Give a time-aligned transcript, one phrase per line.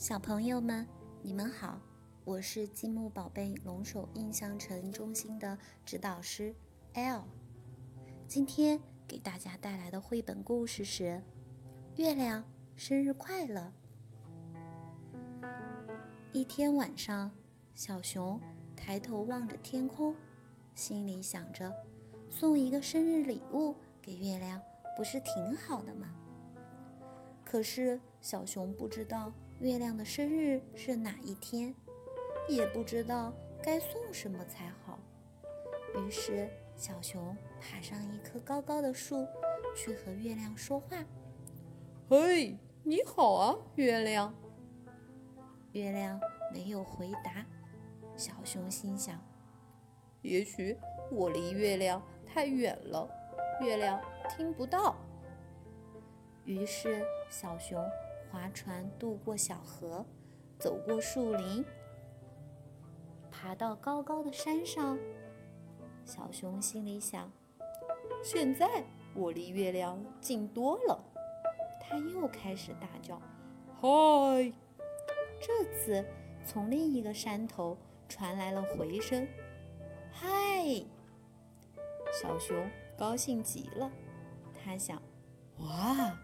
[0.00, 0.88] 小朋友们，
[1.20, 1.78] 你们好，
[2.24, 6.54] 我是积木宝贝龙首印象城中心的指导师
[6.94, 7.24] L。
[8.26, 11.02] 今天给大家带来的绘本故事是
[11.96, 12.42] 《月亮
[12.76, 13.70] 生日快乐》。
[16.32, 17.30] 一天晚上，
[17.74, 18.40] 小熊
[18.74, 20.16] 抬头望着天空，
[20.74, 21.70] 心里想着：
[22.30, 24.58] 送一个生日礼物给月亮，
[24.96, 26.08] 不是挺好的吗？
[27.44, 29.30] 可是小熊不知道。
[29.60, 31.74] 月亮的生日是哪一天？
[32.48, 33.30] 也不知道
[33.62, 34.98] 该送什么才好。
[35.94, 39.26] 于是，小熊爬上一棵高高的树，
[39.76, 41.04] 去和月亮说话
[42.08, 44.34] ：“嘿，你好啊，月亮。”
[45.72, 46.18] 月亮
[46.54, 47.44] 没有回答。
[48.16, 49.22] 小熊心想
[50.22, 50.74] ：“也许
[51.10, 53.06] 我离月亮太远了，
[53.60, 54.96] 月亮听不到。”
[56.46, 57.78] 于是，小熊。
[58.30, 60.04] 划船渡过小河，
[60.58, 61.64] 走过树林，
[63.30, 64.98] 爬到高高的山上。
[66.04, 67.30] 小熊心里想
[68.22, 71.04] ：“现在我离月亮近多了。”
[71.80, 73.20] 他又开始大叫
[73.80, 74.52] ：“嗨！”
[75.40, 76.04] 这次
[76.44, 77.76] 从另一个山头
[78.08, 79.26] 传来了回声
[80.12, 80.28] ：“嗨！”
[82.12, 83.90] 小熊高兴极了，
[84.54, 85.00] 他想
[85.58, 86.18] ：“哇！”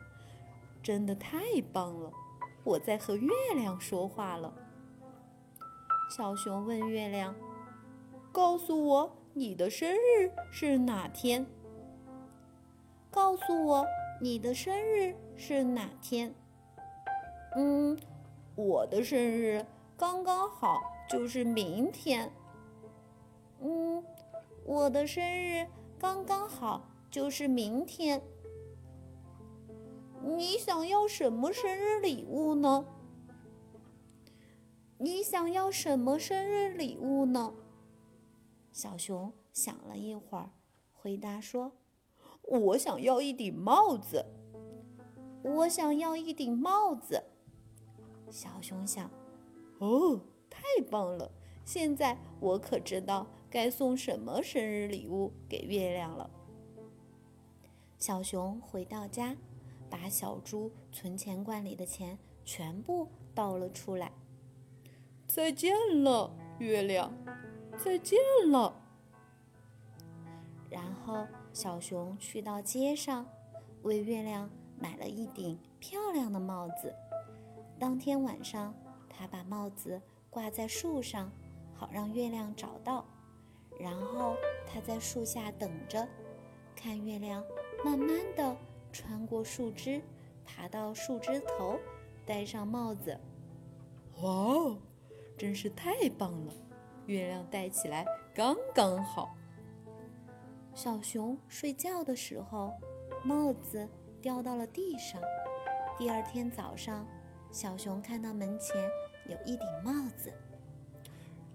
[0.87, 1.41] 真的太
[1.73, 2.13] 棒了！
[2.63, 4.55] 我在和月亮说话了。
[6.17, 7.35] 小熊问月亮
[8.31, 11.45] ：“告诉我你的生日是哪天
[13.11, 13.85] ？”“告诉我
[14.21, 16.33] 你的生日是哪天
[17.59, 17.99] ？”“嗯，
[18.55, 22.31] 我的生日刚刚好就是明天。
[23.59, 24.05] ”“嗯，
[24.65, 25.67] 我的生日
[25.99, 28.23] 刚刚好就是明天。”
[30.27, 32.85] 你想要什么生日礼物呢？
[34.99, 37.55] 你想要什么生日礼物呢？
[38.73, 40.51] 小熊想了一会儿，
[40.93, 41.73] 回答说
[42.43, 44.27] ：“我想要一顶帽子。”
[45.45, 47.23] 我想要一顶帽子。
[48.29, 49.09] 小熊想
[49.79, 50.21] ：“哦，
[50.51, 50.61] 太
[50.91, 51.31] 棒了！
[51.65, 56.29] 现在我可知道该送什么生日礼物给月亮了。”
[57.97, 59.37] 小熊回到家。
[59.99, 64.13] 把小猪存钱罐里的钱全部倒了出来。
[65.27, 65.75] 再见
[66.05, 67.11] 了，月亮！
[67.83, 68.19] 再见
[68.51, 68.75] 了。
[70.69, 73.27] 然后小熊去到街上，
[73.83, 76.95] 为月亮买了一顶漂亮的帽子。
[77.79, 78.75] 当天晚上，
[79.09, 81.33] 他把帽子挂在树上，
[81.75, 83.05] 好让月亮找到。
[83.81, 84.37] 然后
[84.67, 86.07] 他在树下等着，
[86.75, 87.43] 看月亮
[87.85, 88.57] 慢慢的。
[88.97, 90.01] 穿过树枝，
[90.43, 91.79] 爬到树枝头，
[92.25, 93.15] 戴上帽子。
[94.23, 94.79] 哇哦，
[95.37, 96.55] 真是太棒了！
[97.05, 99.37] 月亮戴起来刚刚好。
[100.73, 102.73] 小熊睡觉的时候，
[103.23, 103.87] 帽子
[104.23, 105.21] 掉到了地上。
[105.99, 107.07] 第二天早上，
[107.53, 108.83] 小熊看到门前
[109.29, 110.33] 有一顶帽子。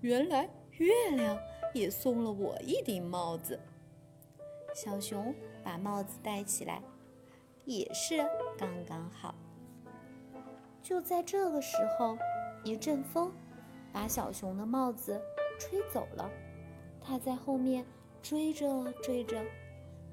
[0.02, 1.36] 原来月亮
[1.74, 3.60] 也送了我一顶帽子。
[4.76, 6.84] 小熊把帽子戴起来。
[7.78, 8.18] 也是
[8.58, 9.34] 刚刚好。
[10.82, 12.18] 就在这个时候，
[12.64, 13.32] 一阵风
[13.94, 15.22] 把小熊的帽子
[15.60, 16.30] 吹走了。
[17.02, 17.86] 它在后面
[18.22, 19.44] 追着追着，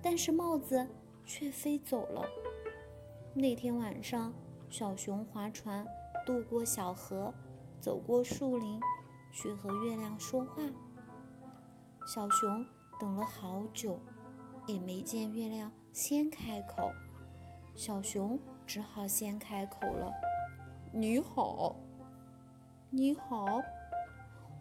[0.01, 0.87] 但是帽子
[1.25, 2.25] 却飞走了。
[3.35, 4.33] 那天晚上，
[4.71, 5.87] 小熊划船
[6.25, 7.33] 渡过小河，
[7.81, 8.81] 走过树林，
[9.33, 10.63] 去和月亮说话。
[12.07, 12.65] 小熊
[12.99, 13.99] 等了好久，
[14.67, 16.91] 也没见月亮先开口。
[17.79, 20.13] 小熊只好先开口了
[20.91, 21.77] ：“你好，
[22.91, 23.47] 你好，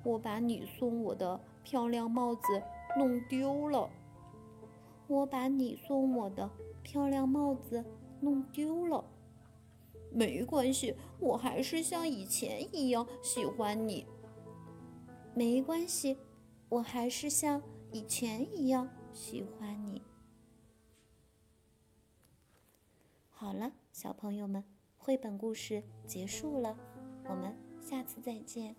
[0.03, 2.61] 我把你送我的漂亮帽子
[2.95, 3.89] 弄丢了。
[5.07, 6.47] 我把你送我的
[6.83, 7.83] 漂亮帽子
[8.21, 9.03] 弄丢了。
[10.11, 14.05] 没关系，我还是像以前一样喜欢你。
[15.33, 16.19] 没关系，
[16.69, 20.03] 我还是像以前一样喜欢你。”
[23.39, 24.63] 好了，小朋友们，
[24.97, 26.75] 绘本故事结束了，
[27.29, 28.75] 我们下次再见。